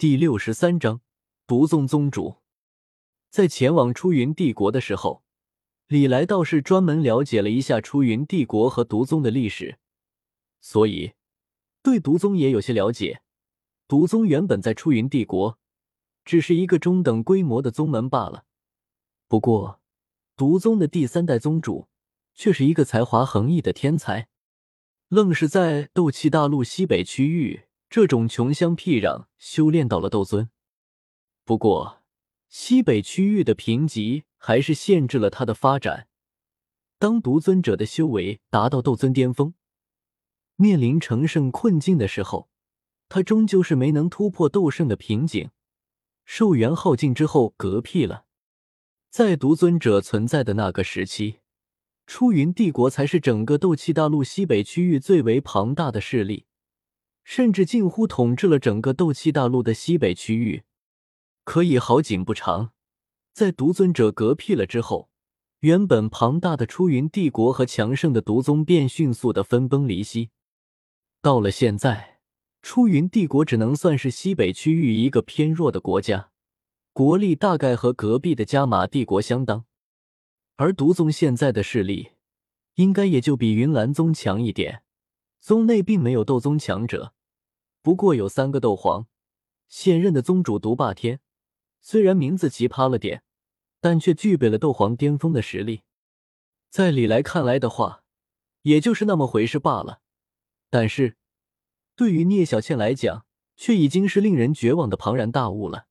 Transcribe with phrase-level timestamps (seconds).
[0.00, 1.02] 第六十三章
[1.46, 2.36] 独宗宗主。
[3.28, 5.22] 在前往出云帝国的时候，
[5.88, 9.78] 李来倒是专门了解了一下出云帝国和独宗的历史，
[10.62, 11.12] 所以
[11.82, 13.20] 对独宗也有些了解。
[13.86, 15.58] 独宗原本在出云帝国
[16.24, 18.46] 只是一个中等规模的宗门罢了，
[19.28, 19.82] 不过
[20.34, 21.88] 独宗的第三代宗主
[22.34, 24.30] 却是一个才华横溢的天才。
[25.08, 30.48] 愣是在斗气大陆西北区域这种穷乡僻壤修炼到了斗尊。
[31.44, 32.02] 不过，
[32.48, 36.06] 西北区域的贫瘠还是限制了他的发展。
[37.00, 39.54] 当独尊者的修为达到斗尊巅峰，
[40.54, 42.48] 面临成圣困境的时候，
[43.08, 45.50] 他终究是没能突破斗圣的瓶颈，
[46.24, 48.24] 寿元耗尽之后嗝屁了。
[49.08, 51.40] 在独尊者存在的那个时期。
[52.06, 56.44] 出云帝国才是整个斗气大陆西北区域最为庞大的势力，
[57.24, 60.64] 甚至近乎统治了整个斗气大陆的西北区域。
[61.44, 62.72] 可以好景不长，
[63.32, 65.10] 在独尊者嗝屁了之后，
[65.60, 70.30] 原本庞大的出云帝国和强盛的独宗便迅速的分崩离析。
[71.22, 72.20] 到了现在，
[72.62, 76.30] 出云帝国只能算是西北区域一个偏弱的国家，
[76.92, 79.64] 国力大概和隔壁的加玛帝国相当。
[80.56, 82.10] 而毒宗现在的势力，
[82.74, 84.82] 应该也就比云岚宗强一点。
[85.40, 87.14] 宗内并没有斗宗强者，
[87.82, 89.06] 不过有三个斗皇。
[89.68, 91.20] 现任的宗主独霸天，
[91.80, 93.22] 虽然名字奇葩了点，
[93.80, 95.82] 但却具备了斗皇巅峰的实力。
[96.68, 98.04] 在李来看来的话，
[98.62, 100.02] 也就是那么回事罢了。
[100.68, 101.16] 但是，
[101.96, 103.24] 对于聂小倩来讲，
[103.56, 105.86] 却已经是令人绝望的庞然大物了。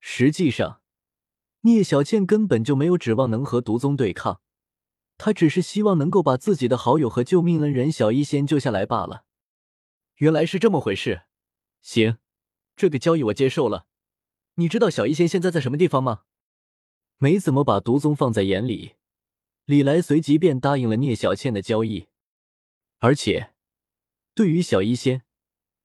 [0.00, 0.82] 实际上，
[1.62, 4.40] 聂小倩根本就没有指望能和毒宗对抗，
[5.18, 9.24] 他只是希望能够把自己的好友和救命恩人小医仙救下来罢了。
[10.16, 11.22] 原来是这么回事，
[11.82, 12.18] 行，
[12.76, 13.86] 这个交易我接受了。
[14.54, 16.22] 你知道小医仙现在在什么地方吗？
[17.18, 18.94] 没怎么把毒宗放在眼里，
[19.64, 22.06] 李来随即便答应了聂小倩的交易。
[22.98, 23.54] 而且，
[24.34, 25.22] 对于小医仙，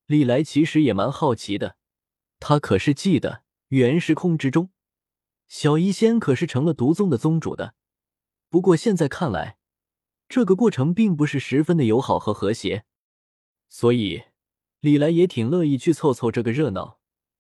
[0.06, 1.78] 李来其实也蛮好奇的，
[2.40, 4.70] 他可是记得原时空之中。
[5.48, 7.76] 小医仙可是成了毒宗的宗主的，
[8.54, 9.58] 不过现在看来，
[10.30, 12.86] 这个过程并不是十分的友好和和谐，
[13.68, 14.26] 所以
[14.80, 17.00] 李来也挺乐意去凑凑这个热闹。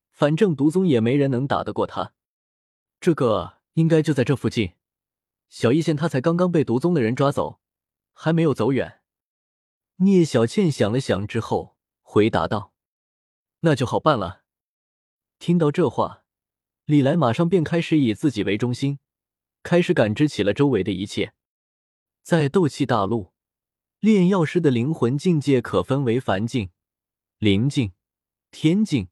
[0.10, 2.14] 反正毒宗也没人能打得过他，
[3.00, 4.74] 这个应该就在这附近。
[5.50, 7.60] 小医仙他才刚刚被毒宗的人抓走，
[8.14, 9.02] 还没有走远。
[9.98, 12.74] 聂小倩想了想之后回答道
[13.62, 14.42] ：“那就好办了。”
[15.38, 16.24] 听到这话。
[16.86, 18.98] 李来马上便开始以自己为中心，
[19.64, 21.34] 开始感知起了周围的一切。
[22.22, 23.32] 在斗气大陆，
[24.00, 26.70] 炼药师的灵魂境界可分为凡境、
[27.40, 27.94] 灵境、
[28.52, 29.08] 天境、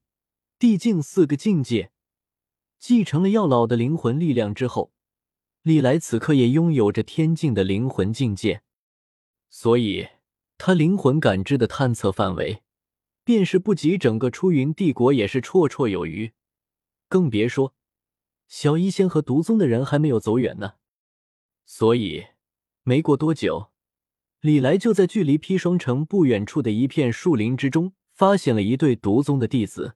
[0.59, 1.91] 地境四个境界。
[2.77, 4.91] 继承了药老的灵魂力量之后，
[5.61, 8.63] 李来此刻也拥有着天境的灵魂境界，
[9.49, 10.07] 所以
[10.57, 12.63] 他灵魂感知的探测范围，
[13.23, 16.31] 便是不及整个出云帝国，也是绰绰有余。
[17.07, 17.75] 更别说，
[18.51, 20.73] 小医仙和毒宗的人还没有走远呢。
[21.63, 22.27] 所以，
[22.83, 23.71] 没过多久，
[24.41, 29.95] 李来就在距离砒霜城不远处的一片树林之中，发现了一对毒宗的弟子。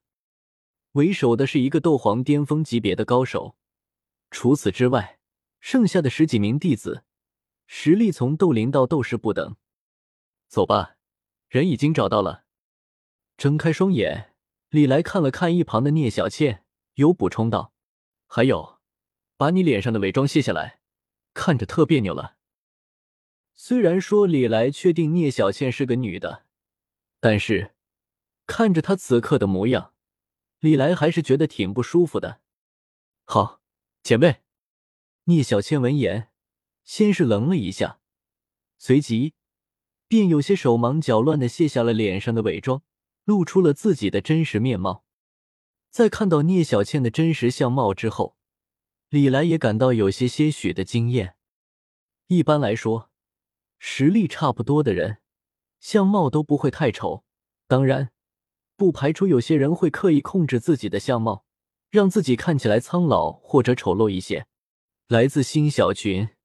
[0.92, 3.58] 为首的是一个斗皇巅峰级别的高手，
[4.30, 5.18] 除此之外，
[5.60, 7.04] 剩下的十几名弟子，
[7.66, 9.56] 实力从斗灵到斗士不等。
[10.48, 10.96] 走吧，
[11.50, 12.46] 人已经找到了。
[13.36, 14.34] 睁开双眼，
[14.70, 16.64] 李来看了看一旁的聂小倩。
[16.94, 17.74] 有补充道
[18.26, 18.78] ：“还有，
[19.36, 20.80] 把你脸上的伪装卸下来，
[21.32, 22.36] 看着特别扭了。”
[23.58, 26.44] 虽然说李来确定聂小倩是个女的，
[27.20, 27.74] 但是
[28.46, 29.94] 看着她此刻的模样，
[30.60, 32.40] 李来还是觉得挺不舒服的。
[33.24, 33.62] 好，
[34.02, 34.42] 前辈。
[35.24, 36.28] 聂小倩闻言，
[36.84, 37.98] 先是愣了一下，
[38.76, 39.32] 随即
[40.06, 42.82] 便有些手忙脚乱的卸下了脸上的伪装，
[43.24, 45.05] 露出了自己的真实面貌。
[45.96, 48.36] 在看到聂小倩的真实相貌之后，
[49.08, 51.36] 李来也感到有些些许的惊艳。
[52.26, 53.08] 一般来说，
[53.78, 55.22] 实力差不多的人，
[55.80, 57.24] 相貌都不会太丑。
[57.66, 58.10] 当然，
[58.76, 61.46] 不排除有些人会刻意控制自己的相貌，
[61.88, 64.46] 让自己看起来苍老或者丑陋一些。
[65.08, 66.35] 来自新小群。